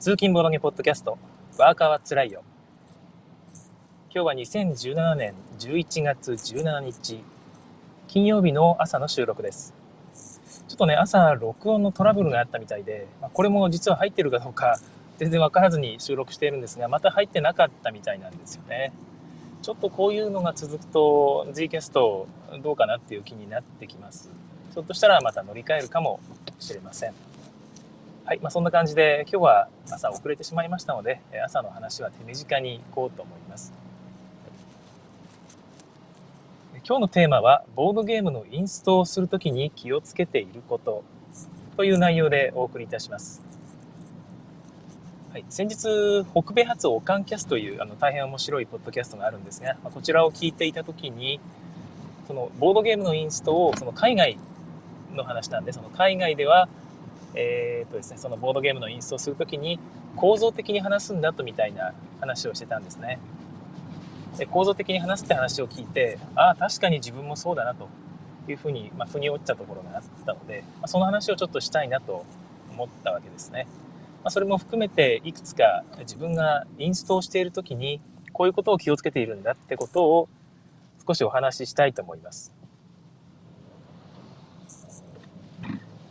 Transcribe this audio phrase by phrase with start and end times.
[0.00, 1.18] 通勤ボロゲポッドキャスト、
[1.58, 2.42] ワーカーはつらいよ。
[4.10, 7.22] 今日は2017年11月17日、
[8.08, 9.74] 金曜日の朝の収録です。
[10.68, 14.80] ちょっとね、朝録音のトラブルがあったみたいで、まこれも実は入ってるかどうか
[15.18, 18.94] 全然わからずに収録しているんですが、また入ってなかったみたいなんですよね。
[19.60, 22.26] ちょっとこういうのが続くと G キャスト
[22.62, 24.30] どうかなっていう気になってきます。
[24.72, 26.20] ひょっとしたらまた乗り換えるかも
[26.58, 27.12] しれません。
[28.30, 33.72] はい、まあ、そんな感じで今日は朝遅れてしまいましたので朝の話は手短にいこうと思います。
[36.86, 41.02] 今日のテーマはボードゲームのインストをするときに気をつけていること
[41.76, 43.42] という内容でお送りいたします。
[45.32, 51.40] はい、先日北米発オカンキャスというあの大変面白いポッドキャストがあるんですが、まあ、こちらを聞いていたときに
[52.28, 54.38] そのボードゲームのインストをその海外
[55.14, 56.68] の話なんでその海外では
[57.34, 59.78] えーとですね、そのボードゲームのインストをするときに
[60.16, 63.18] 構造的に話すんだとみたいな話をしてたんですね。
[64.36, 67.88] で構造的に話すって話を聞いて、ああ、確かに自分もそうだなと
[68.48, 72.24] いうふうに、まあ、腑に落ちたところがあったので、まあ、その話をちょっとしたいなと
[72.70, 73.66] 思ったわけですね。
[74.22, 78.00] まあ、それも含めていくつか自分がインストをしているときに
[78.32, 80.28] こういうことを気をつけているんだってことを
[81.06, 82.59] 少しお話ししたいと思います。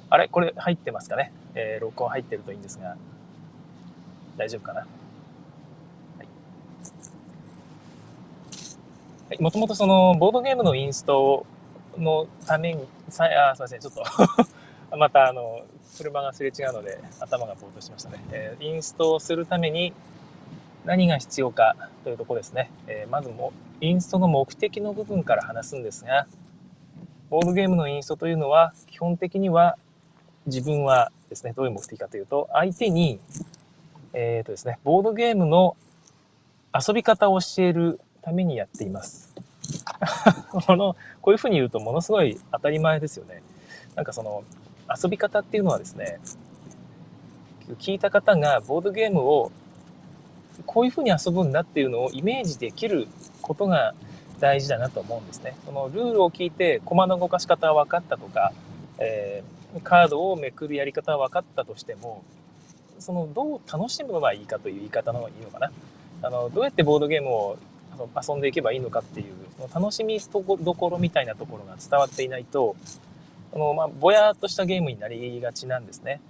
[0.09, 0.27] あれ？
[0.27, 2.97] これ入ってますかね、えー、録音入ってるといいんですが、
[4.37, 4.81] 大丈夫かな？
[4.81, 4.87] は
[9.31, 9.41] い。
[9.41, 11.45] もともとその、ボードゲームのインスト
[11.97, 14.03] のために、さあ、すいません、ちょっと。
[14.97, 15.61] またあの、
[15.97, 18.23] 車がすれ違うので頭がぼーっとしましたね。
[18.31, 19.93] えー、インストをするために
[20.85, 22.71] 何が必要かというとこですね。
[22.87, 26.25] えー、まずも、インストの目的の部分から話すんですが、
[27.29, 29.77] ボードゲームのインストというのは基本的には
[30.49, 33.19] 自分はですね、どういう目的かというと、相手に、
[34.13, 35.77] えっ、ー、とですね、ボードゲームの
[36.73, 39.33] 遊び方を教えるためにやっています。
[40.51, 43.41] この、こういうふうに言うとものすごい当たり前ですよね。
[43.95, 44.43] なんかその、
[45.03, 46.19] 遊び方っていうのはですね、
[47.79, 49.51] 聞いた方がボードゲームを
[50.65, 53.07] こういうふうに遊ぶんだっていうのをイメージできる
[53.41, 53.93] ことが
[54.39, 55.55] 大事だなと思うんですね。
[55.65, 58.51] そのルールを聞いて駒の動かし方は分かったとか、
[58.97, 62.23] えーカードをめくるやり方は分かったとしても、
[62.99, 65.71] そのどう楽しむのがいいかという言い方の方がいいのかな。
[66.21, 67.57] あのどうやってボードゲームを
[68.27, 72.75] 遊んでいけばいいのかっていうその楽しみどころみたいなところが伝わっていないと
[73.53, 76.21] あの、まあ、ぼやっとしたゲームになりがちなんですね。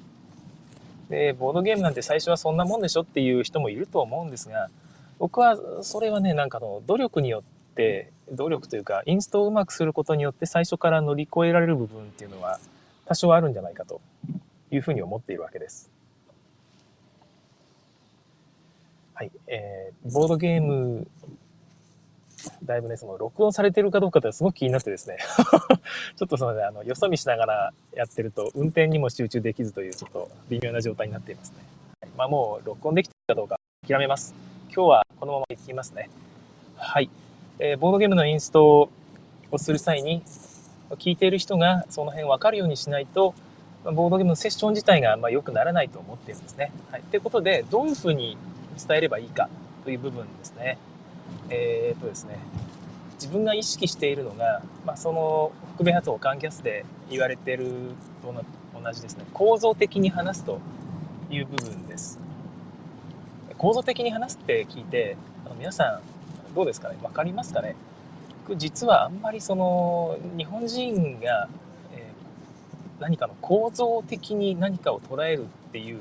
[1.10, 4.70] でボードゲームなんて最初はそんなもんでしょっていう人もいると思うんですが
[5.18, 12.60] 僕はそれはねなんかの努力によって努力というかインストをうまくすることによって最初から乗り越えられる部分っていうのは
[13.10, 14.02] 多少あるんじゃないかと
[14.70, 15.90] いうふうに思っているわけです。
[19.16, 21.08] はい、えー、ボードゲーム、
[22.64, 25.18] だいぶね、その録音されてるかどうかってすごく気になってですね
[26.18, 31.58] ちょっとそのね、あの、よそ見しながらやってると、運転にも集中できずという、ちょっと微妙な状態になっていますね。
[32.02, 34.36] はい、まあもう、録音できてるかどうか諦めます。
[34.66, 36.12] 今日はこのまま行きますね。
[36.76, 37.10] はい。
[37.58, 38.92] えー、ボードゲームのインスト
[39.50, 40.22] をする際に、
[40.98, 43.34] 聞いている人がその辺分かるようにしないと、
[43.84, 46.72] ボードゲームのセッション自体があんま良くならないと思ってるんですね。
[46.92, 47.02] はい。
[47.04, 48.38] ということで、どういうふうに
[48.88, 49.50] 伝えればいいか
[49.86, 50.78] という部分ですね。
[51.50, 52.38] えー、っとですね、
[53.14, 58.34] 自分が意識しているのが、まあ、その北米発音カンキャスで言われてると
[58.82, 59.26] 同じですね。
[59.34, 60.60] 構造的に話すと
[61.30, 62.20] いう部分です。
[63.58, 66.98] 構造的に話すって聞いて、あの皆さんどうですかね？
[67.02, 67.76] 分かりますかね？
[68.50, 71.48] 僕実はあんまりその日本人が、
[71.94, 76.00] えー、何かの構造的に何かを捉えるっていう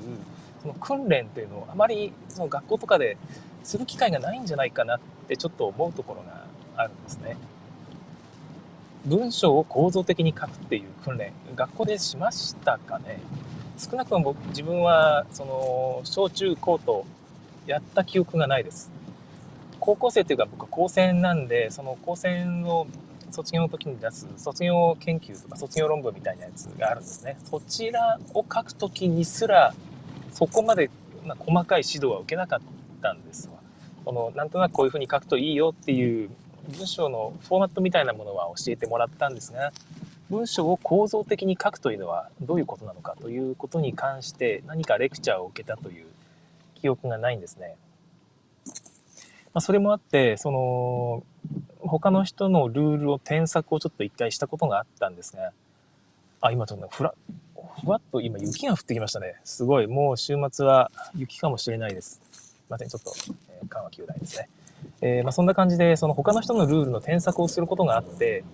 [0.62, 3.18] その訓練っていうのをあまりその学校とかで
[3.62, 7.36] する機会がないんじゃないかなってちょっと思うところがあるんですね。
[9.04, 13.20] 文章を構造的に書くっていう訓練学校でしましたかね
[13.78, 17.06] 少なくとも僕自分はその小中高と
[17.66, 18.90] やった記憶がないです
[19.80, 22.86] 高校生というか僕は高専なんで、その高専の
[23.30, 27.36] 卒業の時に出す卒業研究とか卒業論文みたいなやつがあるんですね。
[27.44, 29.74] そちらを書く時にすら、
[30.32, 30.90] そこまで
[31.38, 32.60] 細かい指導は受けなかっ
[33.02, 33.54] たんですわ。
[34.04, 36.30] この、なんとなくこういうふうに書くといいよっていう
[36.68, 39.72] 文章のフォーマットみたいなものは教えてもらったんですが、
[40.30, 46.06] 文章を構造的に書くというのはどういうことなのかということに関して何かレクチャーを受けたという
[46.74, 47.76] 記憶がないんですね。
[49.54, 51.24] まあ、それもあって、その、
[51.80, 55.52] 他の人のルールを添削をちょっと一回したことがあったんですが、
[56.40, 57.14] あ、今ちょっとふら、
[57.82, 59.36] ふわっと今雪が降ってきましたね。
[59.44, 59.86] すごい。
[59.86, 62.20] もう週末は雪かもしれないです。
[62.30, 62.88] すいません。
[62.88, 63.12] ちょっと、
[63.50, 64.48] えー、緩和球大ですね。
[65.00, 68.44] えー、まあ、そんな感じで、その他の人のルールの添削をすることがあって、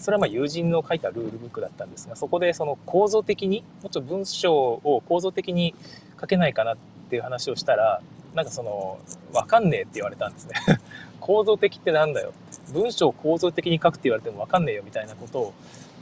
[0.00, 5.74] それはま友人の書いたルールブックだったんですが、そこでその構造的に、もうちょっと文章を構造的に
[6.18, 6.76] 書けないかなっ
[7.10, 8.00] ていう話をしたら、
[8.34, 8.98] なんかその、
[9.32, 10.54] わかんねえって言われたんですね。
[11.20, 12.32] 構造的ってなんだよ。
[12.72, 15.52] 文章を構造的に書くって言われてもわかんねえよみたいなことを、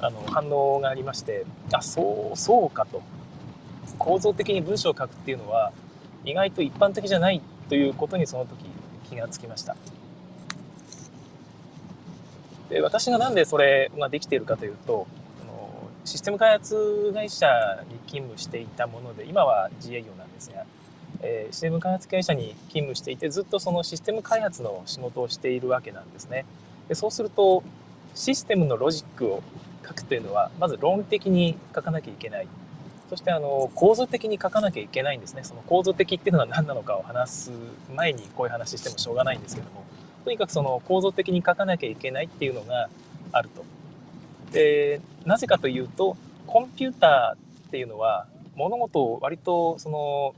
[0.00, 3.02] あの、反応がありまして、あ、そう、そうかと。
[3.98, 5.72] 構造的に文章を書くっていうのは、
[6.24, 8.64] 意外と一般的じゃないということにその時
[9.08, 9.76] 気がつきました。
[12.68, 15.08] で私がなんでそれができているかというと
[16.04, 17.46] システム開発会社
[17.88, 20.64] に勤務していたもので今は自営業なんですが、
[21.22, 26.44] えー、システム開発会社に勤務していてずっとそのシステム開発の仕事をしているわけなんですね。
[26.88, 27.62] でそうすると
[28.14, 29.42] システムのロジックを
[29.86, 32.48] 書くというのはまず論理的に書かなきゃいけない。
[33.08, 35.42] そしてあの構造的に書かなきゃいけないんですね。
[35.44, 37.50] その構造的っていうのは何なのかを話す
[37.94, 39.84] 前にこういう話してもしょうがないんですけども。
[40.24, 42.88] とにかくその構造的に書かなきゃいけないっていうのが
[43.32, 43.64] あると。
[44.52, 46.16] で、なぜかというと、
[46.46, 50.34] コンピューターっていうのは物事を割とその、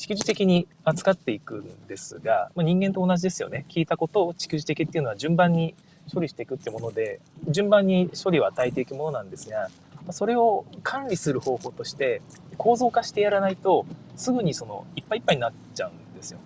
[0.00, 3.66] 蓄字的に扱っていくんですが、まあ、人間と同じですよね。
[3.68, 5.74] 聞いたことを蓄字的っていうのは順番に
[6.10, 9.68] 処理していくってもので、順番に処理を与えていくものなんですが、
[10.08, 12.22] それを管理する方法として
[12.56, 13.84] 構造化してやらないと、
[14.16, 16.38] すぐにそのいっぱいいっぱいになっちゃうんですよ。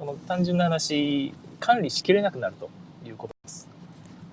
[0.00, 2.68] この単純な話、管理しきれなくなると
[3.06, 3.68] いうことです。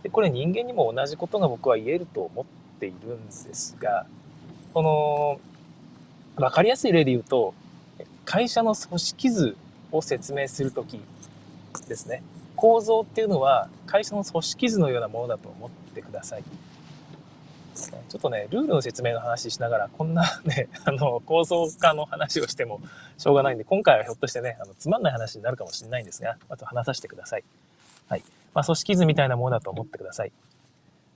[0.01, 4.07] でこれ人間にも同じことが僕は言えると思っているんですが、
[4.74, 5.39] この、
[6.38, 7.54] わかりやすい例で言うと、
[8.25, 9.57] 会社の組織図
[9.92, 11.00] を説明するとき
[11.88, 12.22] ですね。
[12.56, 16.44] 構造っていうのは会社の組織図のようなものだと思ってください。
[18.10, 22.81] ちょっとね、ルールの説明の話しながら、こんなね、 あの、構造化の話をしても
[23.18, 27.44] しょうがないんで、今回はひょっとしてね、あの、つまんない話になるかもしれないんですが、あと話させてください。
[28.10, 28.24] はい。
[28.54, 30.31] まあ、組織図みたいなものだと思ってください。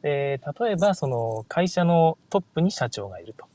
[0.04, 3.46] で、例えば、その、会社のトップに社長がいると。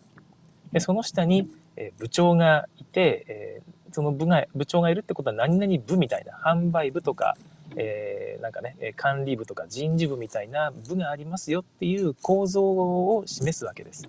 [0.76, 3.62] で、その下に、え部長がいて、え
[3.92, 7.34] その部が、部長がいるってことは何々部みたいな、販売部とか、
[7.76, 14.06] えー、なんかね、管理部とか人事部みたいな部がありますよっていう構造を示すわけです。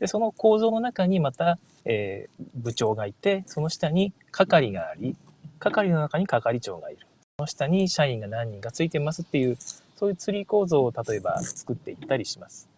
[0.00, 5.14] で、その構造の中にまた、えー、部長がいて、その下に係があり、
[5.60, 7.06] 係の中に係長がいる。
[7.38, 9.56] その下に社員が何人かついてますっていう、
[9.94, 12.68] そういうツリー構造を例えば作っていったりします。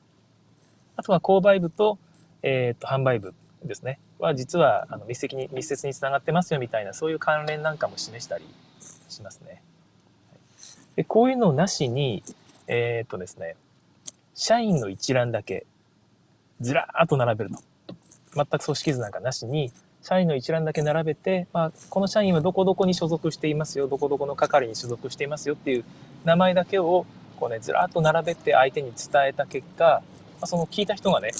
[0.96, 1.96] あとは購買部と、
[2.42, 3.34] えっ、と、販売部
[3.64, 3.98] ですね。
[4.18, 8.44] は実はあの密接に密接につながってますよみたいなそういう関連なんかも示したり
[9.08, 9.62] しますね。
[10.96, 12.22] でこういうのなしに、
[12.66, 13.56] えー、っとですね、
[14.34, 15.66] 社員の一覧だけ、
[16.60, 17.58] ずらーっと並べると。
[18.34, 19.72] 全く組織図なんかなしに、
[20.02, 25.84] 社員の一覧だけ並べて、まあ、この社員はどこどこに所属していますよ、どこどこの係に所属していますよっていう
[26.24, 27.06] 名前だけを、
[27.38, 30.02] こうね、ずらーっと並べて相手に伝えた結果、ま
[30.42, 31.30] あ、その聞いた人がね、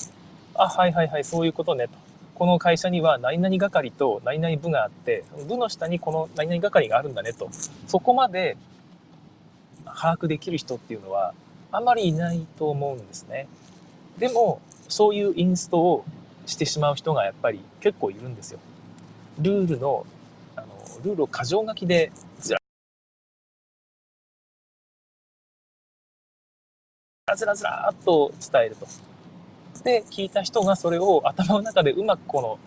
[0.55, 1.95] あ、はいはいはい、そういうことね、と。
[2.35, 7.49] この会社には何々係と何々部があって、部の下にこの何々係があるんだねと。
[7.87, 8.57] そこまで
[9.85, 11.35] 把握できる人っていうのは
[11.71, 13.49] あまりいないと思うんですね。
[14.19, 16.05] でも、そういうインストを
[16.47, 18.59] してしまう人がやっぱり結構いるんですよ。
[19.39, 20.07] ルールの、
[20.57, 20.67] あの、
[21.05, 22.55] ルールを過剰書きでず
[27.27, 29.12] らずらずらっと伝えると。
[29.85, 32.59] で、聞いた人がそれを頭の中でうまくこの、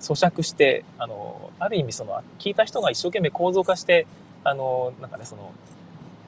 [0.00, 4.06] 咀嚼して、あの、ある意味その、聞いた人が一生懸命構造化して、
[4.42, 5.52] あの、なんかね、その、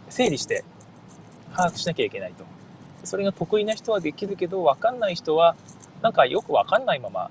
[0.09, 0.65] 整理して
[1.55, 2.45] 把握しなきゃいけないと。
[3.05, 5.57] それが得意な人はできるけど、わかんない人は、
[6.03, 7.31] なんかよくわかんないまま、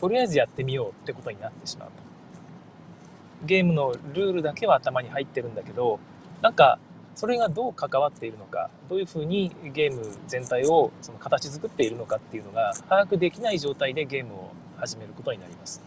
[0.00, 1.94] とりあえずやってみようってことになってしまうと。
[3.44, 5.98] ゲームのルールだけは頭に入ってるんだけど、
[6.40, 6.78] なんか、
[7.14, 15.82] それがどう関わっているのか、どういうふうにゲーム全体をその形作っているのかっていうのが把握できない状態でゲームを始めることになります。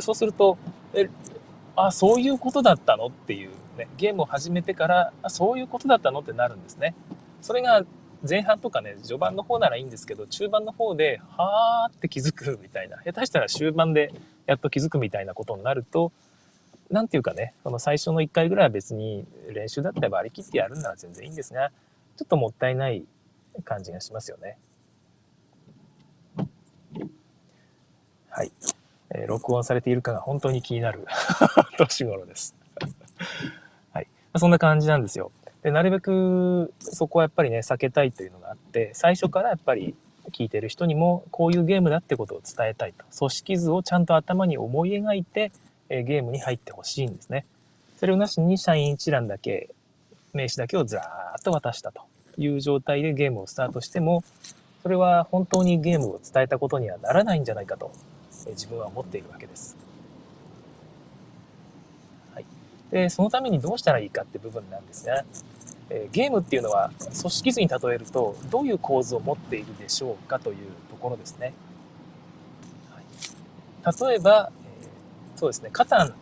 [0.00, 0.58] そうすると、
[0.94, 1.08] え、
[1.76, 6.94] あ、そういうことだったのっていうね、ゲームを始めてから、あ、そういうことだったのってなるんですね。
[7.40, 7.84] それが
[8.28, 14.12] 前半とかね、序盤の方ならいいんですけど、中盤の方で、はーって気づくみたいな、下手したら終盤で
[14.46, 16.10] やっと気づくみたいなことになると、
[16.90, 21.70] なんていうかね、その最初の1回ぐらいは別に練習だったら割り切ってやるなら全然いいんですが、
[22.16, 23.04] ちょっともったいない
[23.64, 24.56] 感じがしますよね。
[28.30, 28.52] はい。
[29.10, 31.06] えー、録音されているかが本当に気になる
[31.78, 32.54] 年頃です。
[33.92, 35.32] はいそんな感じなんですよ。
[35.62, 39.96] でなるべくそこはやっぱりね避けたいというのがあって最初からやっぱり
[40.30, 45.50] 聞いてる人にもこういうゲームだってことを伝えたいと組織図をちゃんと頭に思い描いて、
[45.88, 47.46] えゲームに入ってほしいんですね
[47.98, 49.70] それをなしに社員一覧だけ
[50.32, 52.02] 名刺だけをずらーっと渡したと
[52.36, 54.22] いう状態でゲームをスタートしても
[54.82, 57.92] それは本当にゲームを伝えたことにはならないんじゃないかと
[58.46, 59.76] え自分は思っているわけです。
[62.34, 62.44] はい、
[62.90, 65.24] でそのためにどうしたらいいかって部分なんですが、
[65.90, 70.56] えゲームっていうのは組織図に例えるとどういう構図を持っているでしょうかという
[70.90, 71.52] ところですね。
[73.84, 74.52] はい、例えば、
[75.38, 76.14] そうですね、カタン、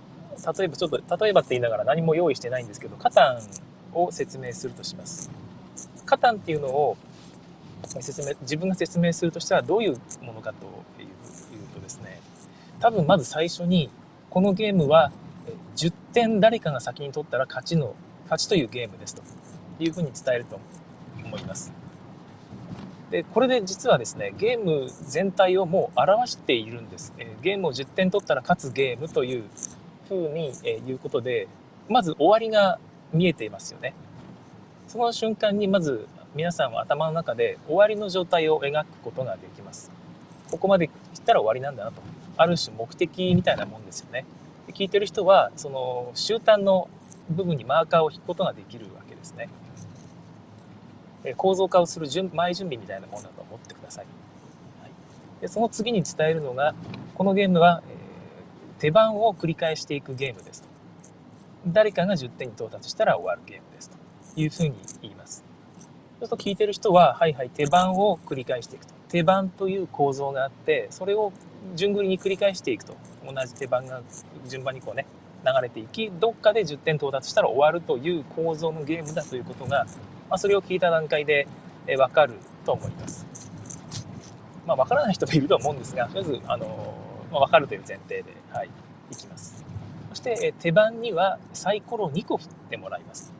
[0.58, 5.30] 例えばちょっと、例えばって言いながら何も用意してないんですけど、カタンを説明するとします。
[6.04, 6.98] カタンっていうのを
[7.86, 10.66] 説明、自分が説明するとしたらどういうものかと
[11.02, 11.08] いう
[11.74, 12.20] とですね、
[12.78, 13.88] 多分まず最初に、
[14.28, 15.10] このゲームは
[15.76, 17.94] 10点誰かが先に取ったら勝ちの、
[18.24, 19.22] 勝ちというゲームですと
[19.78, 20.60] いうふうに伝えると
[21.24, 21.72] 思います。
[23.10, 27.12] で、これで実はですね、ゲーム全体をもう表しているんです。
[27.18, 29.44] えゲームを10点取ったら勝つゲームという
[30.08, 31.46] ふうに、え言うことで、
[31.88, 32.80] まず終わりが
[33.12, 33.94] 見えていますよね。
[34.88, 39.90] その瞬間にまず皆さんは頭の中で終わりの状態を描くことができます。
[40.50, 42.02] ここまで来たら終わりなんだなと。
[42.36, 44.26] ある種目的みたいなもんですよね。
[44.68, 46.88] 聞いてる人は、その終端の
[47.30, 49.48] 部分にマーカーを引くことができるわけですね。
[51.34, 54.06] 構造化をする準前準備みたいなものだと思ってください。
[54.82, 54.90] はい、
[55.40, 56.74] でその次に伝えるのが、
[57.14, 60.68] このゲームは、えー、手番を繰り返していくゲームですと。
[61.66, 63.96] 誰かが10点に到達したら終わるゲームですと
[64.40, 65.44] いうふうに言います。
[66.20, 68.94] ちょっと聞いてる人は、はいはい、手番を繰り返していくと。
[69.08, 71.32] 手番という構造があって、それを
[71.74, 72.94] 順繰りに繰り返していくと。
[73.26, 74.02] 同じ手番が
[74.46, 75.06] 順番にこうね、
[75.44, 79.86] 流れていき、どっかで10点到達したら終わるという構造のゲームだということが、
[80.28, 81.46] まあ、それを聞いた段階で
[81.86, 83.26] えわかると思います。
[84.66, 86.94] まあ、わからない人もいると思うんですが、とりあえず、あの、
[87.30, 88.70] まあ、わかるという前提で、はい、
[89.10, 89.64] いきます。
[90.10, 93.32] そして、え手番にはサイコロ2個振ってもらいます。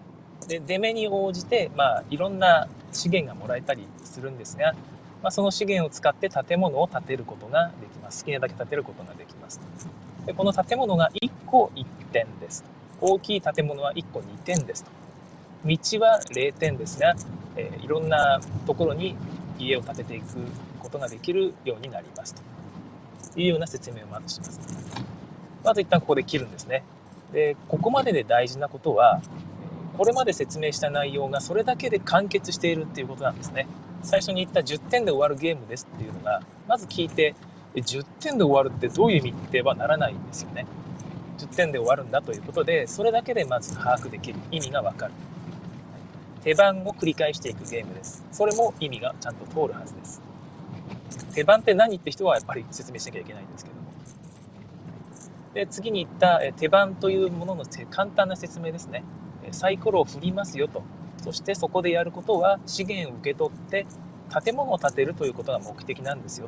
[0.46, 4.74] で、出目に応じて、まあ、いろんな資源がもらえたりするんですが、
[5.22, 8.22] まあ、その資源を使って建物を建てることができます。
[8.22, 9.60] 好きなだけ建てることができます。
[10.24, 12.64] でこの建物が1個1点です。
[13.00, 14.90] 大きい建物は1個2点ですと。
[15.66, 17.14] 道は0点ですが、
[17.56, 19.16] えー、いろんなところに
[19.58, 20.26] 家を建てていく
[20.78, 24.60] ことができるようになりますというような説明をまずします。
[25.64, 26.84] まず一旦ここで切るんですね。
[27.32, 29.20] で、ここまでで大事なことは、
[29.98, 33.66] これまで説明した内容がそれだけで完結しているっていうことなんですね。
[34.02, 37.34] 最初に言った10点で終わるゲームですっていうのが、まず聞いて、
[37.74, 40.66] 10点で終わるってどういう意味ってはならないんですよね。
[41.38, 44.38] 10点で終わるんだということで、それだけでまず把握できる。
[44.50, 45.12] 意味がわかる。
[46.46, 48.24] 手番を繰り返していくゲームです。
[48.30, 50.22] それも意味がちゃんと通るはずです。
[51.34, 53.82] 手番って何って人はやっぱり説明しなきゃいけないんですけども。
[55.54, 59.02] で次に言った手番というものの簡単な説明ですね。
[59.50, 60.84] サイコロを振りますよと。
[61.16, 63.84] そしてそこでやることは資源を受け取って
[64.44, 66.46] 建物を建てるということが目的なんですよ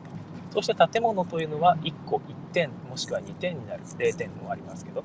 [0.53, 0.63] と。
[0.63, 2.21] そして建物というのは1個1
[2.53, 5.03] 点もしくは2点になる0点もありますけど、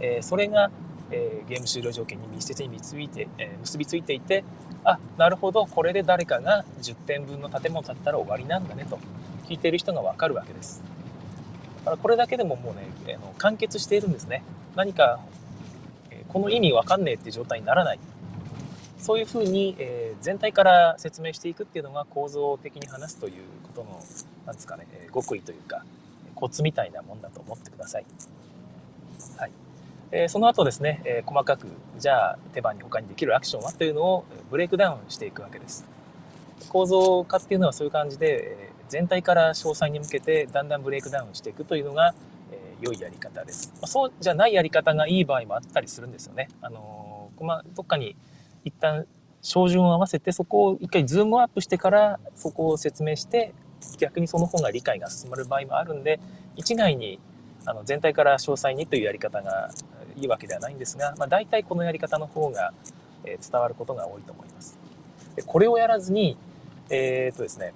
[0.00, 0.70] え、それが、
[1.10, 4.44] えー、ゲーム終了条件に密接に結びて、えー、結びついていて
[4.84, 8.98] あなるほどこれで誰かが10点分の建物建てたら終わりなんだねと
[9.48, 10.82] 聞いている人が分かるわけです
[11.80, 14.42] だからこれだけでももうね、えー、完結しているんですね
[14.76, 15.20] 何か
[16.10, 17.98] えこの意味わかんねえって状態にならない。
[18.98, 23.34] そういうふうに、え、全体から説明していくっていうのが構造的に話すという
[23.74, 24.02] ことの、
[24.44, 25.84] なんですかね、え極意というか、
[26.34, 27.98] コツみたいなもんだと思ってくださ。
[27.98, 28.04] い。
[30.12, 35.86] え、その後ですね、え、細かく、じゃあ手番に他にできるアクションはというのをブレイクダウンしていくわけです。
[36.68, 42.14] 構造化っていうのはそういう感じで、全体から詳細に向けてだんだんブレイクダウンしていくというのが、
[42.80, 43.72] 良いやり方です。
[43.80, 46.48] ま、そうじゃないやり方がいい場合もあったりするんですよね。
[46.62, 48.16] あの、ま、どっかに
[48.64, 49.06] 一旦
[49.42, 53.54] 照準を合わせてそこを一回ズームアップしてからそこを説明して
[53.98, 56.20] 逆にその方が理解が進まる場合もあるんで
[56.56, 57.18] 一概に
[57.64, 59.70] あの全体から詳細にというやり方が
[60.20, 62.72] いいわけではないんですが、まあ、大体このやり方の方が
[63.24, 64.78] 伝わることが多いと思います。
[65.36, 66.36] でこれをやらずに、
[66.90, 67.72] えー、っとですね、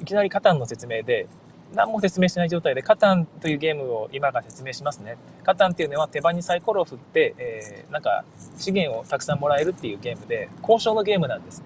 [0.00, 1.28] いきなりカタンの説明で
[1.74, 5.18] 何も説明しない状態で、カタンというゲームを今から説明しますね。
[5.44, 8.24] カタンっていうのは手番にサイコロを振って、えー、なんか
[8.56, 11.62] 資源をたくさんもらえるっていうゲームで、交渉のゲームなんです。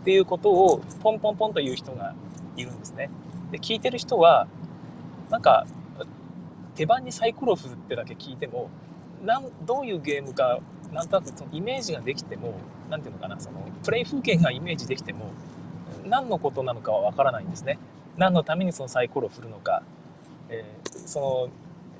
[0.00, 2.14] っていうことをポンポンポンと言う人が
[2.56, 3.10] いるんですね。
[3.52, 4.48] で、聞いてる人は、
[5.30, 5.66] なんか、
[6.82, 8.68] 手番にサイコロを振るってだけ聞いても、
[9.24, 10.58] なんどういうゲームか
[10.92, 12.54] なんとなくそのイメージができても
[12.90, 15.30] 何ていうのかなそのプレイ風景がイメージできても
[16.04, 17.78] 何のことなのかはわからないんですね。
[18.16, 19.84] 何のためにそのサイコロを振るのか、
[20.48, 21.48] えー、その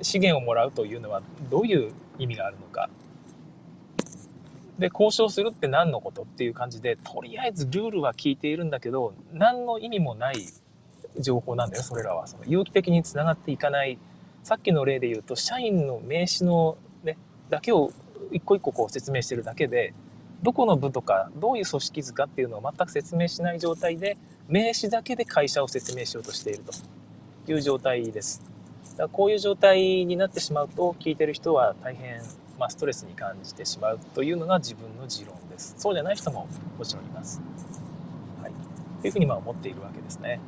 [0.03, 2.91] 資源をもらうというのはどういう意味があるのか。
[4.81, 10.45] で交渉するって何のことっていう感じでとりあえずルールは聞いているんだけど何の意味もない
[11.21, 12.27] 情報なんだよそれらは。
[12.27, 13.97] その有機的につながっていかない
[14.43, 17.17] さっきの例で言うと社員の名刺の、ね、
[17.49, 17.93] だけを
[18.33, 19.95] 一個一個こう説明してるだけで
[20.43, 24.17] どこの部とかどういう組織図かっていうのを全く説明しない状態で
[24.49, 26.73] 名刺だけで会社を説明しようとしていると
[27.53, 28.43] いう状態です。
[28.93, 32.21] だからこういう状態になってしまうと聞いてる人は大変、
[32.59, 35.77] まあ、ストレスに感じてしまうというのが自分の持論です。
[35.79, 37.41] そうじゃない人ももちろんいます。
[38.43, 38.53] はい。
[39.01, 40.41] というふうにまあ思っているわけですね。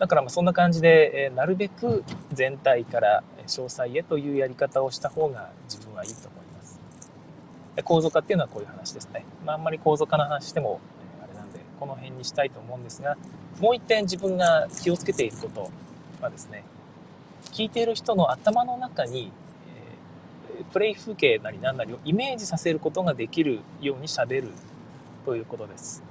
[0.00, 6.80] だからまあそんな感じで、えなるべく全体から詳細へというやり方をした方が自分はいいと思います。
[7.84, 9.26] 構造化っていうのはこういう話ですね。
[9.44, 10.80] まあ、あんまり構造化の話しても、
[11.20, 13.18] えあれなんで、この辺にしたいと思うんですが、
[13.60, 15.70] もう一点自分が気をつけていること
[16.22, 16.64] はですね、
[17.52, 19.30] 聞いている人の頭の中に、
[20.58, 24.48] えプレイ風景なり何なりをイメージさせることができるようにしゃべる
[25.26, 26.09] ということです。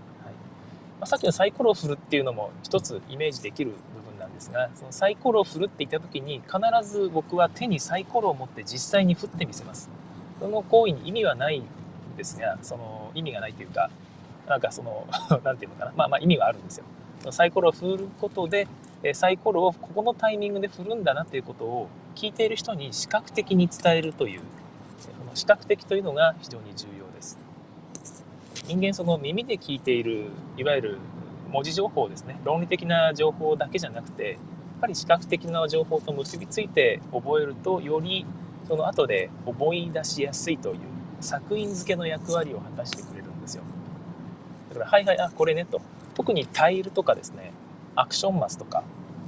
[0.99, 9.89] まあ、さっきのサイコロを振るっていうのも一つイメージできる部分なんですがそのサイコロを振るって言った時に必ず僕は手にサイコロを持って実際に振ってみせます。
[10.39, 11.65] その行為に意味はないん
[12.17, 13.89] ですがその意味がないというか
[14.47, 15.07] なんかその
[15.43, 15.93] 何て言うのかな。
[15.95, 16.85] まあまあ意味はあるんですよ。
[17.31, 18.67] サイコロを振ることで
[19.13, 24.41] サイコロをここのタイミングで振るんだなということを聞いている人に視覚的に伝えるという
[24.99, 26.98] その視覚的というのが非常に重要。
[28.69, 30.97] 人間その耳で聞いているいわゆる
[31.49, 32.39] 文字情報ですね。
[32.43, 34.37] 論理的な情報だけじゃなくてやっ
[34.81, 38.27] ぱり視覚的な情報と結びついて覚えるとより
[38.67, 40.77] その後で思い出しやすいという
[41.19, 43.63] 作品付けの役割を果たしてくれるんですよ。
[44.69, 45.81] だからはいはいあこれねと。
[46.13, 47.51] 特にタイルとかですね
[47.95, 48.83] アクションマスとか、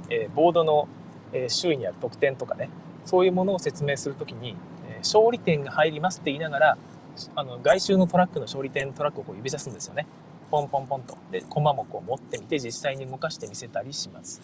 [0.08, 0.86] えー、ボードの、
[1.32, 2.70] え、周囲にある得点とかね
[3.04, 4.54] そういうものを説明する時に、
[4.88, 6.78] えー、勝利点が入りますって言いながら
[7.34, 10.06] あの外周のトラックの勝利点トラックをこう指さすんですよね。
[10.50, 11.16] ポンポンポンと。
[11.30, 14.42] で、駒もこう持ってみて実際に動かしてみせたりします。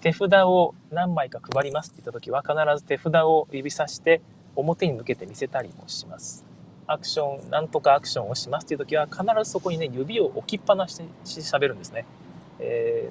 [0.00, 4.20] 手札を何枚か配りますって言った時は必ず手札を指さして
[4.54, 6.44] 表に向けて見せたりもします。
[6.86, 12.06] アクション、なんとかアクションをしますっていう時は必ずそこにね、指を置きっぱなしに喋るんですね。
[12.60, 13.10] え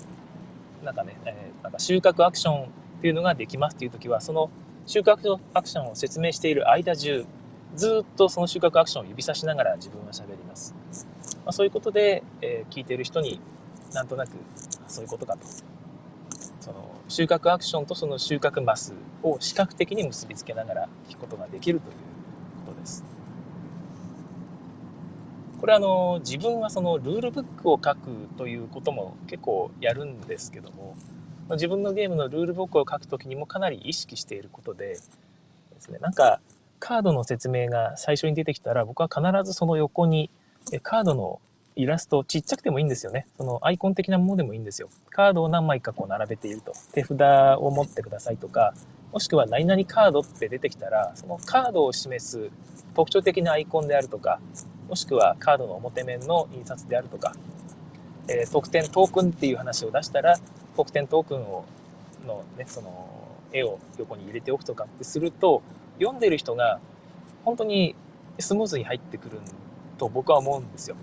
[0.82, 2.68] ー、なんかね、えー、なんか収穫アクションっ
[3.02, 4.50] ていうのができますっていう時は、その
[4.88, 7.26] 収穫アクションを説明している間中、
[7.76, 10.76] ずっとその収穫アクションを指さしながら自分は喋ります。
[11.46, 13.40] まあ、そういうことで、えー、聞いている人に
[13.94, 14.32] なんとなく
[14.88, 15.48] そういうことかと。
[16.60, 21.96] その収穫アクションとその収穫マスを視覚的に結びつけながら聞くことができるという
[22.66, 23.04] ことです。
[25.60, 30.96] これあの自分はそのルールブックを書くということも結構やるんですけども
[31.52, 35.00] 自分のゲームのルールブックを書くときにもかなり意識していることでで
[35.80, 36.40] すねなんか
[36.86, 40.30] カードの説明が最初に出てきたら、僕は必ずその横に
[40.84, 41.42] カードの
[41.76, 43.26] イラスト、ちっちゃくてもいいんですよね。
[43.40, 44.90] そのアイコン的なものでもいいんですよ。
[45.10, 46.74] カードを何枚かこう並べていると。
[46.94, 47.20] 手札
[47.58, 48.76] を持ってくださいとか、
[49.12, 52.52] もしくは何々カードって出てきたら、そのカードを示す
[52.96, 54.40] 特徴的なアイコンであるとか、
[54.88, 57.34] もしくはカードの表面の印刷であるとか、
[58.28, 60.38] えー、特典トークンっていう話を出したら、
[60.78, 61.66] 特典トークンを
[62.28, 63.10] のね、その
[63.52, 65.64] 絵を横に入れておくとかってすると、
[66.00, 66.80] 読んでる人が
[67.44, 67.96] 本当に
[68.40, 69.40] スムーズに入ってくる
[69.98, 70.96] と僕は思うんですよ。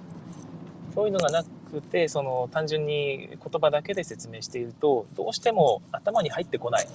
[0.94, 6.86] そういうのがなくてその単純に言葉だけで説明しているとどうしても頭に入ってこない、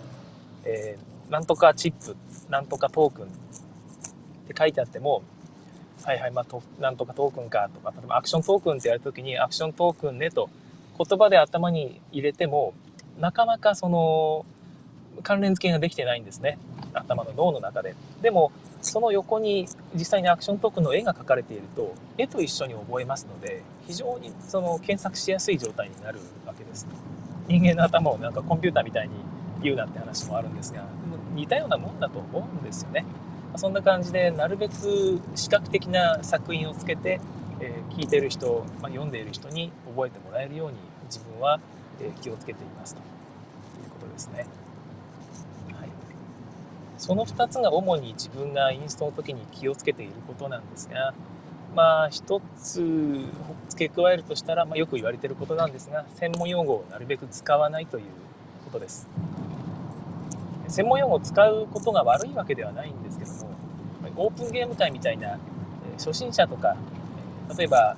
[0.65, 2.15] えー、なんとかチップ
[2.49, 3.27] なんとかトークンっ
[4.47, 5.23] て書いてあっても
[6.03, 10.49] はいはいまあとなんとかトークンかとか例えばアクショントークンってやるときにアクショントークンねと
[10.97, 12.73] 言葉で頭に入れても
[13.19, 14.45] なかなかその
[15.23, 16.58] 関連付けができてないんですね。
[16.93, 17.95] 頭の脳の中で。
[18.21, 18.51] でも、
[18.82, 26.88] その横に実際にアクショントークンの絵が描かれていると、絵と一緒に覚えますので、非常にその検索しやすい状態になるわけです。
[27.47, 29.15] 人間の頭をなんかコンピューターみたいに
[29.62, 30.86] 言うなって話もあるんですが、
[31.34, 33.06] 似たようなもんだと思うんですよね。
[33.56, 37.19] そんな感じで、なるべく視覚的な作品をつけて、
[37.60, 40.75] えー、聞いてる人、まあ、読んでいる人に覚えてもらえるように
[41.06, 41.60] 自分は、
[41.99, 43.01] え気をつけていますとい
[43.88, 44.45] うことですね。
[46.97, 51.13] その2つが主に自分がインストの時に気をつけていることなんですが、
[51.75, 52.81] まあ、1つ
[53.69, 58.03] 付け加えるとしたら、まあ、よく言われていることなんですが、専門用語をなるべく使わないという
[58.65, 59.07] ことです。
[60.67, 63.31] 専門用語を使うことが悪いわけではないんですけど
[64.12, 65.38] も、オープンゲーム会みたいな、
[65.97, 66.75] 初心者とか、
[67.57, 67.95] 例えば、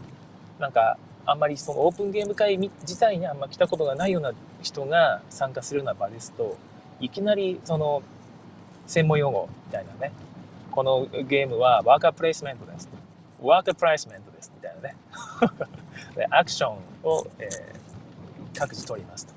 [0.60, 4.32] なんか、あんまりそのオープンゲーム会自体にあんま来たことがないような
[4.62, 6.58] 人が参加するような場ですと、
[7.00, 8.02] いきなりその
[8.90, 10.12] 専門用語みたいなね、
[10.72, 12.90] このゲームはワーカープレイスメントです。
[13.40, 14.96] ワーカープレイスメントですみたいなね。
[16.18, 19.34] でアクションを、えー、各自取りますと。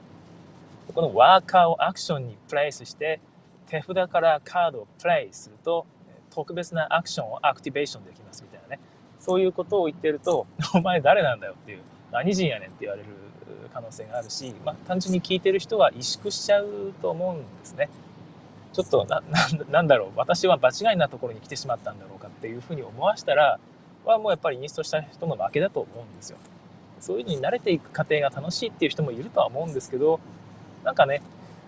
[0.95, 3.21] このワーカーをアクションにプレイスして、
[3.69, 5.85] 手札からカードをプレイすると、
[6.31, 8.81] 特別なアクションをアクティベーションできますみたいなね。
[9.21, 13.09] そういうことを言ってると、 お前誰なんだよっていう、何人やねんって言われる
[13.75, 17.91] 可能性があるし、まあ、単純に聞いてる人は萎縮しちゃうと思うんですね。
[18.73, 19.23] ちょっとな、
[19.71, 23.59] なんだろう、私は場違いなところに来てしまったんだろうかっていうふうに思わしたら、
[24.05, 26.39] はもうやっぱりインストした人の負けだと思うんですよ。
[27.01, 30.21] そういうふうに慣れていく過程が楽しいっていう人もいるとは思うんですけど、
[30.85, 31.23] なんかね、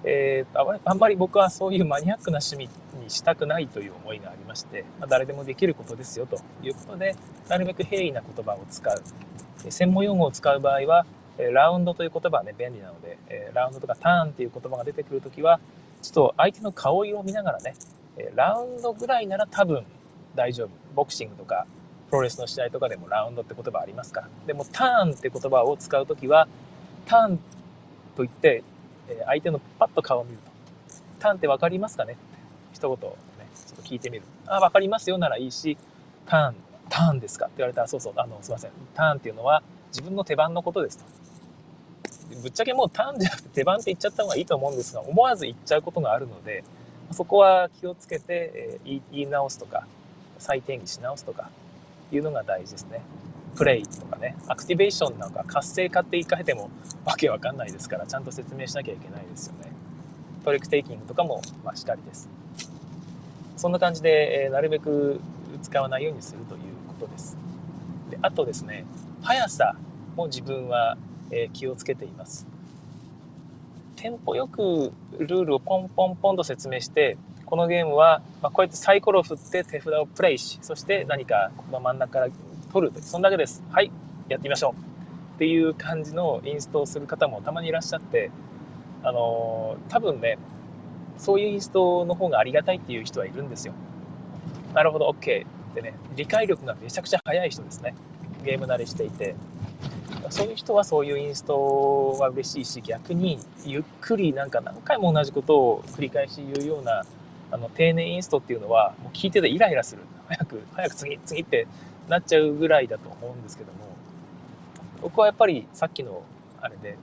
[0.05, 2.69] えー、あんまり僕はそういうマニアックな趣味
[3.03, 7.17] にしたくないという思いがありまして、まあ、誰でもできることですよということで、
[7.49, 9.03] なるべく平易な言葉を使う。
[9.71, 11.07] 専門用語を使う場合は、
[11.39, 13.19] ラウンドという言葉はね、便利なので、
[13.55, 15.59] ラウンドとかターンっていう言葉が出てくるときは、
[16.05, 17.75] ちょっと相手の顔色を見ながらね、
[18.35, 19.87] ラウンドぐらいなら多分
[20.35, 20.69] 大丈夫。
[20.95, 21.67] ボクシングとか、
[22.11, 24.29] プロレスの試合とかでもラウンドって言葉ありますから。
[24.47, 26.47] でもターンって言葉を使うときは、
[27.07, 27.39] ターン
[28.15, 28.63] と言って、
[29.25, 30.45] 相手のパッと顔を見ると。
[31.21, 32.19] ターンって分かりますかね？
[32.75, 33.17] 一言ね、
[33.55, 34.25] ちょっと聞いてみる。
[34.47, 35.79] あ、分かりますよならいいし、
[36.27, 36.55] ターン、
[36.91, 37.47] ターンですか？
[37.47, 38.71] って言われたら、そうそう、あの、すいません。
[38.95, 41.05] ターンっていうのは自分の手番のことですと。
[42.43, 46.65] ぶっちゃけもうターンじゃなくて手番って言っちゃった方がいいと思うんですが、思わず言っちゃうことがあるので、
[47.13, 49.87] そこは気をつけて、え言い直すとか、
[50.39, 51.51] 再定義し直すとか、
[52.13, 53.03] いうのが大事ですね。
[53.57, 56.71] プレイとかね、アクティベーションなんか活性化って言い換えても
[57.05, 59.73] わけわかんないですから、ちゃんと説明しなきゃいけないですよね。
[60.45, 62.29] トリックテイキングとかも、まあ、しかりです。
[63.57, 65.21] そんな感じで、え、なるべく
[65.63, 67.37] 使わないようにするということです。
[68.11, 68.85] であとですね、
[69.23, 69.77] 速さ
[70.17, 70.99] も自分は
[71.35, 72.47] え気をつけています。
[73.97, 77.17] テンポよくルールをポンポンポンと説明して、
[77.47, 82.29] このゲームは、まこうやってサイコロを振って手札をプレイし、そして何かこの真ん中から
[82.73, 83.03] 取る。
[83.03, 83.63] そんだけです。
[83.71, 83.91] はい、
[84.29, 85.35] やってみましょう。
[85.37, 88.31] っていう感じのインストをする方もたまにいらっしゃって、
[89.03, 90.39] あのー、多分ね、
[91.19, 93.75] そういうインストの方がありがたいっていう人はいるんですよ。
[94.75, 97.95] なるほど、OK ってね、理解力がめちゃくちゃ速い人ですね。
[98.45, 99.35] ゲーム慣れしていて、
[100.31, 107.05] そういう人はそういうインストは嬉しいし逆にゆっくりなんか何回も同じことを繰り返し言うような
[107.51, 110.03] あの丁寧インストっていうのはもう聞いててイライラする。
[110.29, 111.67] 早く 早く次次って
[112.09, 113.79] なっちゃうぐらいだと思うんですけども
[115.03, 116.23] 僕はやっぱりさっきの
[116.61, 116.97] あれで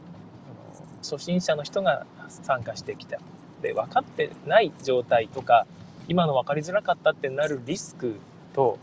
[0.97, 3.19] 初心者の人が参加してきた。
[3.61, 5.67] で分かってない状態とか
[6.07, 8.15] 今の分かりづらかったってなるリスク
[8.53, 8.79] と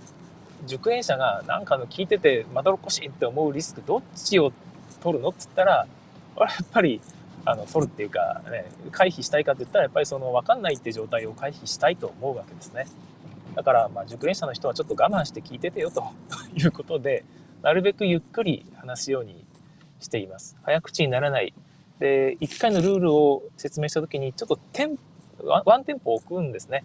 [0.67, 4.53] 熟練者がなんかの聞いててまどろっこしいって思うリスクどっちを
[5.01, 5.87] 取るのっつったら
[6.37, 7.01] 俺はやっぱり
[7.45, 12.87] あの取るっていうか、ね、回避したいかって言ったらやっぱりその分かんないって状態を回避したいと思うわけですね。
[13.55, 16.05] だからまあ熟練者の人はちょっと我慢して聞いててよと
[16.55, 17.25] いうことで
[17.63, 19.45] なるべくゆっくり話すように
[20.01, 20.57] しています。
[20.63, 21.55] 早口にならない。
[21.99, 24.99] で1回のルールを説明した時にちょっとテン
[25.43, 26.85] ワンテンポ置くんですね。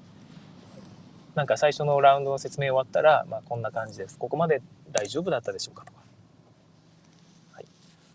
[1.35, 4.17] なんか最初のラウンドの説明終わったら、まあ、こんな感じです。
[4.17, 5.99] ここまで大丈夫だったでしょうかとか。
[7.53, 7.65] はい、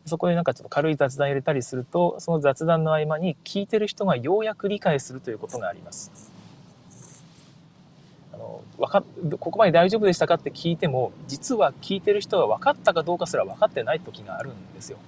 [0.07, 6.13] そこでなんかちょっと軽い雑談入れたりすると、その雑談の合間に聞いてる人がようやく理解するということがあります。
[8.33, 9.03] あのわか
[9.41, 14.99] ここまで大丈夫でしたかって聞いても、実は聞いてる人は分かったかどうかすら分かってない時があるんですよ。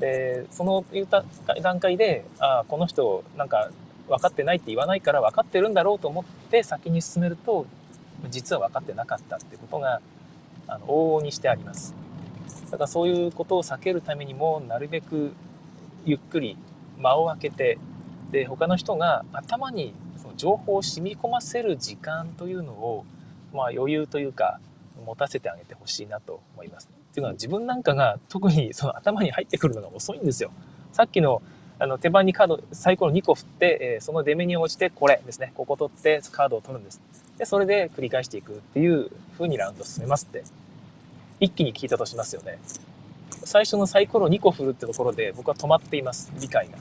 [0.00, 1.24] で、その言った
[1.62, 3.70] 段階で、ああ、この人なんか
[4.08, 7.66] 分かってないって言わないから分かってるんだろうと思って先に進めると
[8.30, 10.00] 実は分かってなかったってことが
[10.66, 11.94] あの往々にしてあります
[12.70, 15.32] だからそういうことを避けるためにもなるべく
[16.04, 16.56] ゆっくり
[16.98, 17.78] 間を空けて
[18.30, 23.04] で他の人が頭にその情報を染み込ませる時間というのを、
[23.52, 24.60] まあ、余裕というか
[25.04, 26.88] 持たせてあげてほしいなと思います。
[27.10, 30.50] っていうのは自分なんかが特にその頭に入ってくるのが遅いんですよ。
[30.92, 31.40] さっきの
[31.80, 35.52] あの、手番にカード、サイコロ2個振って、えー、その出目に応じてこれですね。
[35.54, 37.00] ここ取ってカードを取るんです。
[37.38, 40.42] で、それで繰り返していくっていう風にラウンド進めますって、
[41.40, 42.58] 一気に聞いたとしますよね。
[43.44, 46.32] 最初のサイコロ2個振るってところで僕は止まっています。
[46.40, 46.78] 理解が。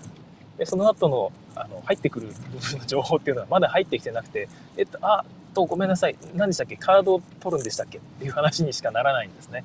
[0.57, 6.15] で、その後の、あの、入ってくる部分の情報っていうのはまだ入ってきてなくて、えっと、あ、と、ごめんなさい。
[6.35, 6.77] 何でしたっけ？
[6.77, 7.97] カードを取るんでしたっけ？
[7.97, 9.63] っていう話にしかならないんですね。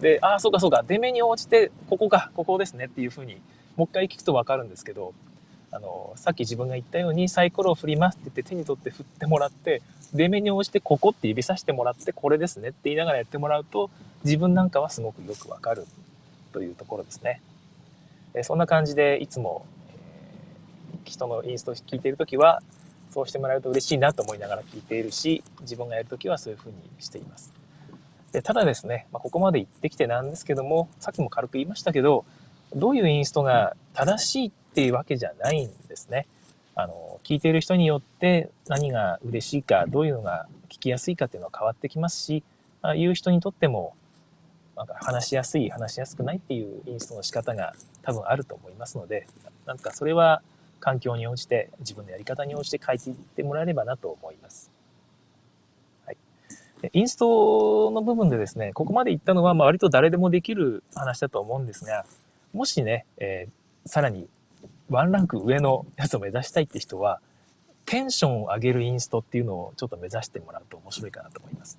[0.00, 0.82] で、ああ、そうかそうか。
[0.86, 3.40] 出目に応じて、ここか、ここですねっていう風に
[3.78, 5.14] もう一回聞くと分かるんですけど
[5.70, 9.82] あの、さっき自分が言ったようにサイコロを振りますって言って手に取って振ってもらって、
[10.14, 13.90] 出目に応じてここって指さしてもらって、これですねって言いながらやってもらうと、
[14.24, 15.86] 自分なんかはすごくよくわかる
[16.52, 17.42] というところですね。
[18.34, 22.62] えそんな感じでいつも、えー、人のインストを聞いているときは、
[23.10, 27.52] そうしてもらえると嬉しいなと思いながら聞いているし、自分がやるときはそういうふうにしています。
[28.32, 32.24] でただですね、まあ、ここまで言ってきてなんですけども、さっきも軽く言いましたけど、
[32.74, 36.26] どういうインストが正しいっていうわけじゃないんですね。
[36.74, 42.44] あの、聞いている人によって何が嬉しいか、どういうのが聞きやすいかっていうのは変わってきますし、
[42.82, 43.94] あ言う人にとっても、
[44.76, 49.26] なんか話しやすい、話しやすくないっていうインストの仕方が多分あると思いますので、
[49.66, 50.40] なんかそれは
[50.78, 54.70] 環境に応じて、自分のやり方に応じて変えていってもらえればなと思います。
[56.06, 56.16] はい。
[56.92, 62.06] インストの部分でですね、ここまで言ったのは、まあ、割と誰でもできる話だと思うんですが、
[62.52, 64.28] もしね、えー、さらに
[64.90, 67.20] ワンランク上のやつを目指したいって人は、
[67.84, 71.78] テンションを上げるインストっていうのをちょっと目指してもらうと面白いかなと思います。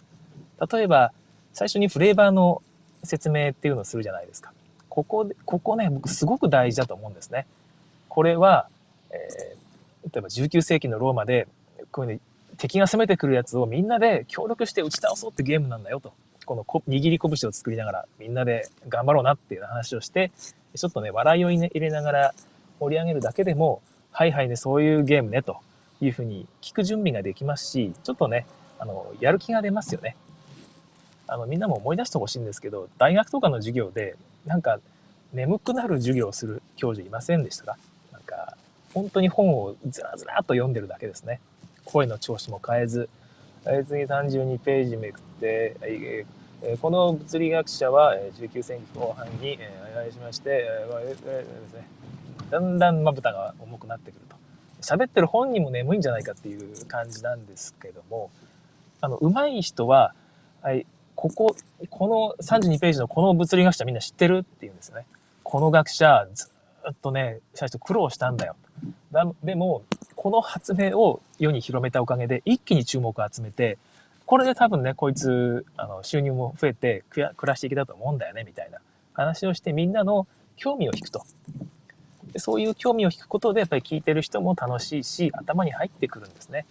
[0.71, 1.11] 例えば、
[1.53, 2.61] 最初にフレーバーの
[3.03, 4.53] 説明っていうのをするじゃないですか。
[4.89, 7.45] ここで、ここね、僕すごく大事だと思うんですね。
[8.07, 8.67] これは、
[9.11, 11.47] えー、例えば19世紀のローマで、
[11.91, 12.19] こういうね、
[12.57, 16.13] 敵が攻めてくるやつをみんなで協力して打ち倒そうってゲームなんだよと。
[16.45, 20.31] この握り拳を作りながらみんなで頑張ろうなっていう話をして、
[20.75, 22.33] ちょっとね、笑いを入れながら
[22.79, 25.57] 盛り上げるだけでも、はいはいね、そういうゲームね、と
[26.01, 28.45] いうふうに聞く準備ができますし、ちょっとね、
[28.77, 30.15] あの、やる気が出ますよね。
[31.27, 34.79] あの、みんなも思い出してほしいんですけど、大学とかの授業で、なんか、
[35.33, 37.77] 眠くなる授業をする教授いませんでしたか？
[38.11, 38.57] なんか、
[38.93, 41.39] 本当に本をずらずらっと読んでるだけですね。
[41.85, 43.09] 声の調子も変えず、
[43.65, 45.75] え次32ページめくって、
[46.61, 51.45] え、この物理学者は19世紀後半に、え、お願いしまして、え、ですね、
[52.49, 54.35] だんだんまぶたが重くなってくると。
[54.81, 58.29] 喋ってる本人も眠いんじゃないかっていう感じなんですけども、
[59.01, 60.13] あの、上手い人は、
[60.61, 61.55] はい、ここ、
[61.89, 65.05] この32ページのこの物理学者みんな知ってるって言うんですよね。
[65.43, 66.49] この学者、ず
[66.89, 68.55] っとね、最初苦労したんだよ。
[69.11, 69.83] だでも、
[70.15, 73.77] この発明を世に広めたおかげで、一気に注目を集めて、
[74.29, 78.77] これで多分ね、こいつ、あの、収入も増えて、暮らしていけたと思うんだよね、みたいな
[79.11, 81.23] 話をして、みんなの興味を引くと。
[82.31, 86.67] でそういう興味を引くことでやっぱり聞いてる人も楽しいし頭に入ってくるんですね。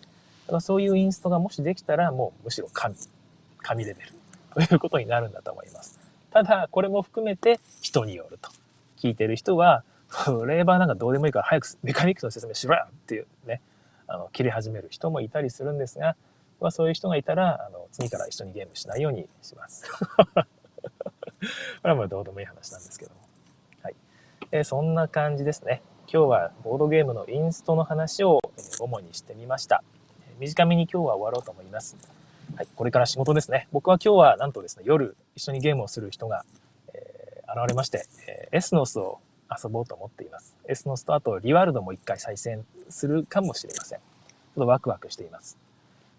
[0.47, 2.95] だからそういうインストがもしできたらもうむしろ神
[3.61, 4.13] 神レベル
[4.55, 5.99] ということになるんだと思います。
[6.31, 8.51] ただこれも含めて人によると。
[8.99, 9.83] 聞いてる人は
[10.47, 13.61] レーバーなんかどうでもいいから早くメカニックの説明しろよっていうね
[14.07, 16.15] あの切り始める人もいたりするんですが
[16.61, 19.85] まあ、そういう人がいたらあの次から一緒にゲームしないようにします
[20.23, 20.45] こ
[21.85, 23.29] れはもうどうでもいい話なんですけども
[24.51, 25.83] えそんな感じですね。
[26.11, 28.41] 今日はボードゲームのインストの話を
[28.81, 29.85] 主にしてみました。
[30.39, 31.99] 短めに今日は終わろうと思います。
[32.57, 33.69] はい、これから仕事ですね。
[33.73, 36.47] 僕は今日はなんとですね、夜一緒にゲームをする人が、
[36.95, 40.57] えー、現れまして、えー、エスノスを遊ぼうと思っています。
[40.67, 43.99] エスノスとあとリワールドも一回再戦するかもしれません。
[43.99, 45.59] ちょっとワクワクしています。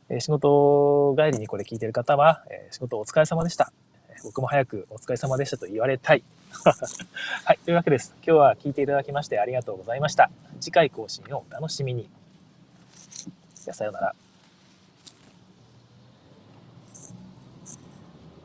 [0.10, 3.72] え、仕事帰りにこれ聞いてる方は、え仕事お疲れ様でした。
[4.24, 6.24] 僕も早くお疲れ様でしたと言われたい。
[7.45, 8.13] はい、というわけです。
[8.26, 10.32] 今日は聞いていただきましてありがとうございました。
[10.60, 12.10] 次回更新をお楽しみに。
[13.72, 14.15] さようなら。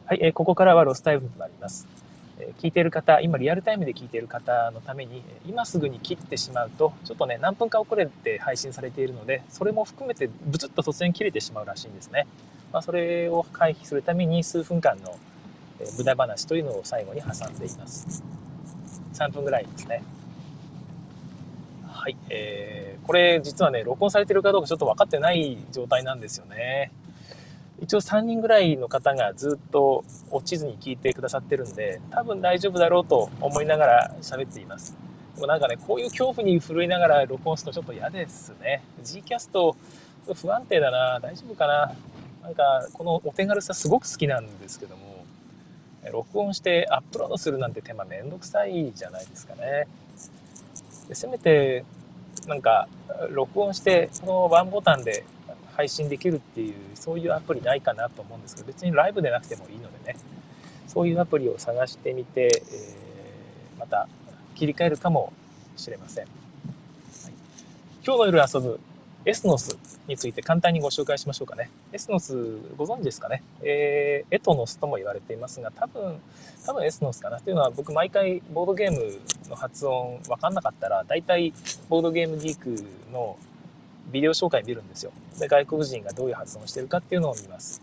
[0.04, 1.93] はい、えー、ここからはロスタイムとなります。
[2.58, 12.26] 聞いている方、今リアルタイムで聞いている方のために、今すぐに切ってしまうと、ちょっとね、何分か遅れて配信されているので、それも含めてブツッと突然切れてしまうらしいんですね。
[12.72, 15.16] まあ、それを回避するために数分間の
[15.96, 18.24] 無駄話というのを最後に挟んでいます。
[19.14, 20.02] 3分ぐらいですね。
[21.86, 22.16] はい。
[22.30, 26.90] えー、これ実はね、録音されてるかどうかちょっと分かってない状態なんですよね。
[27.84, 34.96] 一応3人ぐらいの方がずっと落ちずに聞いてくださってるんで、多分大丈夫だろうと思いながら喋っています。
[35.34, 38.82] でもなんかね、こういう恐怖に震えながら録音するとちょっと嫌ですね。
[39.02, 39.76] G キャスト
[40.34, 41.20] 不安定だな。
[41.20, 41.92] 大丈夫かな。
[42.42, 45.24] なんかこのお手軽さすごく好きなんですけども、
[46.10, 49.86] 録音してアップロードするなんて手間めんどくさいじゃないですかね。
[51.08, 51.84] でせめて、
[52.46, 52.88] なんか、
[53.30, 55.24] 録音して、そのワンボタンで
[55.76, 60.18] 配信できるっていう、そういうアプリないかなと思うんですけど、別にライブでなくてもいいのでね、
[60.86, 64.08] そういうアプリを探してみて、えー、また
[64.54, 65.32] 切り替えるかも
[65.76, 66.24] しれません。
[66.24, 66.32] はい、
[68.04, 68.80] 今日の夜遊ぶ
[69.26, 71.70] エスノスについて簡単にご紹介しましょうかね。
[71.92, 72.36] エスノス
[72.76, 76.20] ご存知ですかね、えー、エトノスとも言われていますが、多分、
[76.66, 77.40] 多分エスノスかな。
[77.40, 81.54] というのは僕毎回ボードゲームの発音わかんなかったら、大体
[81.88, 83.38] ボードゲームギークの
[84.10, 85.12] ビデオ紹介見るんですよ。
[85.38, 87.82] で、外国人がどういう発音してるかっていうのを見ます。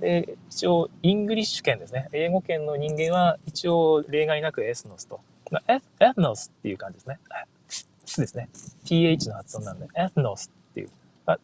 [0.00, 2.08] で、一応、 English 圏ですね。
[2.12, 5.20] 英語圏の人間は一応例外なくエスノスと。
[5.68, 5.80] エエ
[6.16, 7.18] ノスっていう感じですね。
[8.14, 8.48] スですね。
[8.84, 10.90] th の発音なんで、エトノスっていう。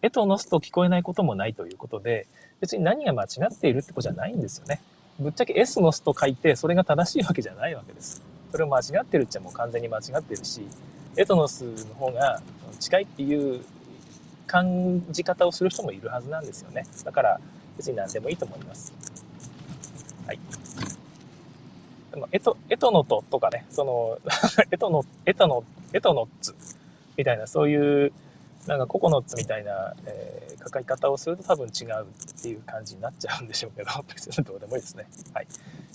[0.03, 2.27] エトノスと聞こえないこともないということで、
[2.61, 4.81] 別に何が間違っているってことじゃないんですよね。
[5.19, 8.23] ぶっちゃけエスノスと書いて、それが正しいわけじゃないわけです。
[8.51, 10.67] それを間違ってるっちゃもう完全に間違ってるし、
[11.17, 12.41] エトノスの方が
[12.79, 13.65] 近いっていう
[14.47, 16.87] 感じ方をする人もいるはずなんですよね。
[17.05, 17.41] だから
[17.77, 18.93] 別に何でもいいと思います。
[20.27, 20.39] はい。
[22.11, 24.19] でもエト、エトノトとかね、その、
[24.71, 26.55] エトノ、エトノ、エトノッツ
[27.17, 28.13] みたいな、そういう、
[28.67, 32.07] なんかココノッツみたいな、えー、書き方をすると多分違う
[32.39, 35.07] っていう感じになっちゃうんでしょうけど、別にどうでもいいですね。
[35.33, 35.47] はい。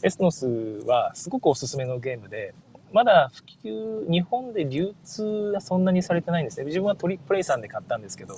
[0.01, 0.47] エスノス
[0.85, 2.53] はすごくおすすめのゲームで、
[2.95, 6.65] まだ普及、日本で流通はそんなにされてないんですね。
[6.67, 8.35] 自分はトリプレイさんで買ったんですけど、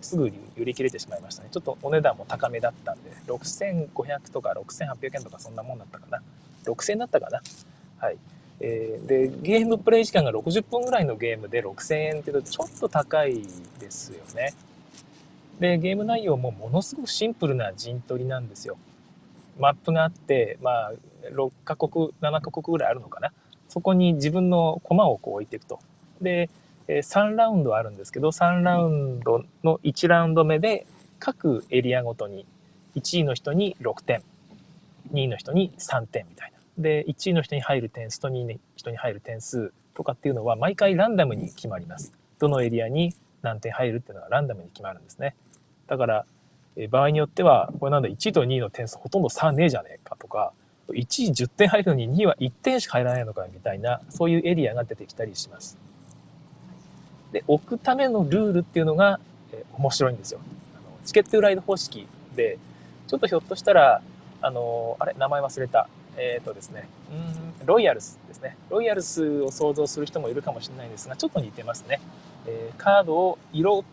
[0.00, 1.48] すぐに売り切れてしまいましたね。
[1.52, 6.20] ちょっとお値段も高めだったんで、6500とか6800円とかそんなもんだったかな。
[6.64, 7.40] 6000だったかな。
[7.98, 8.16] はい。
[8.58, 13.42] えー、で、ゲームプレイ時間が60分ぐらいのゲームで6000円っていうとちょっと高い
[13.78, 14.54] ですよね。
[15.60, 18.76] で、ゲーム内容もものすごくシンプルな陣取りなんですよ。
[19.56, 20.92] マップがあって、まあ、
[21.30, 23.32] 6カ国、7カ国ぐらいあるのかな。
[23.74, 25.80] そこに自分の駒をこう置いていくと。
[26.22, 26.48] で、
[26.86, 30.86] 3ラウンドあるんですけど、3ラウンドの1ラウンド目で
[31.18, 32.46] 各エリアごとに
[32.94, 34.22] 1位の人に6点、
[35.12, 36.58] 2位の人に3点みたいな。
[36.78, 42.12] で、1位の人に入る点数と2位の人に入る点数とかっていうのは毎回ランダムに決まります。
[42.38, 45.34] どのエリアに何点入るっていうのはランダムに決まるんですね。
[45.88, 46.26] だから、
[46.76, 50.52] え場合によっては、これなんだ、1位と2位の点数ほとんど差ねえじゃねえかとか、
[50.88, 55.78] 1位10点入るのに2位は1点しか入らないのかみたいな、そういうエリアが出てきたりします。
[57.32, 59.18] で、置くためのルールっていうのが、
[59.52, 60.40] え面白いんですよ。
[60.74, 62.58] あのチケットライド方式で、
[63.08, 64.02] ちょっとひょっとしたら、
[64.40, 65.88] あの、あれ、名前忘れた。
[66.16, 66.88] えっ、ー、とですね、
[67.60, 68.56] うん、ロイヤルスですね。
[68.70, 72.00] ロイヤルスを想像する人もいるかもしれないんですが、ちょっと似てますね。
[72.46, 73.84] えー、カードを色、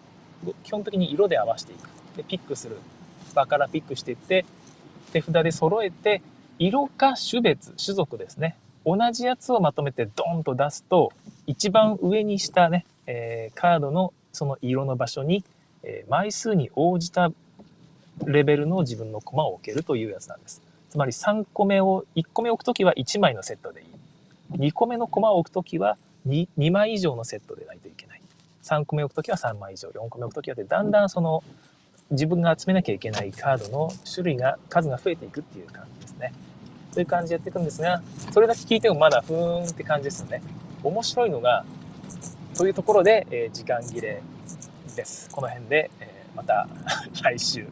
[0.64, 1.90] 基本的に色で合わせていく。
[2.18, 2.78] で、ピックする。
[3.34, 4.46] 場からピックしていって、
[5.14, 6.22] 手札で揃えて、
[6.62, 8.56] 色か種別、種族ですね。
[8.86, 11.12] 同じやつをまとめてドンと出すと、
[11.48, 15.44] 一番上にしたね、えー、カードのその色の場所に、
[15.82, 17.32] えー、枚数に応じた
[18.26, 20.62] レベルの自分の駒を置けるというやつなんです。
[20.92, 24.70] つまり3個目を、1個目置くときは1枚のセットでいい。
[24.70, 25.98] 2個目の駒を置くときは
[26.28, 28.22] 2, 2枚以上のセットでないといけない。
[28.62, 31.44] 3個目置くときは3枚以上、4個目置くときはで、だんだんその
[32.12, 36.32] 自分が集めなきゃいけないカードの種類が、数が増えていくっていう感じですね。
[36.92, 38.02] そういう感じでやっていくんですが、
[38.32, 40.42] それだけ聞いてもまだふーんって感じですよね。
[40.84, 41.66] 面白いのが、
[42.58, 44.22] というところで、えー、時間切れ
[44.96, 45.30] です。
[45.30, 46.68] この辺で、えー、また
[47.24, 47.66] 来週、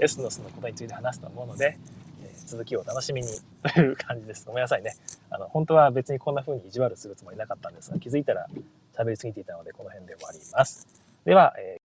[0.00, 1.78] エスノスのことについて話すと思うので、
[2.24, 3.28] え続きをお楽しみに
[3.74, 4.44] という感じです。
[4.46, 4.96] ごめんなさいね。
[5.30, 8.48] あの、本当は別にこんな風に意地悪するつもりなかったんですが、気づいたら
[8.96, 10.86] 喋りすぎていたので、この辺で終わります。
[11.24, 11.87] では、えー